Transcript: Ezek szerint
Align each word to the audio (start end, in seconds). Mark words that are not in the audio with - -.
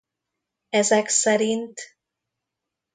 Ezek 0.69 1.07
szerint 1.09 1.81